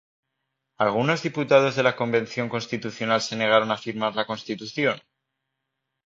¿Algunos 0.79 1.21
diputados 1.27 1.75
de 1.75 1.83
la 1.83 1.95
Convención 1.95 2.49
Constitucional 2.49 3.21
se 3.21 3.35
negaron 3.35 3.69
a 3.71 3.77
firmar 3.77 4.15
la 4.15 4.25
Constitución? 4.25 4.99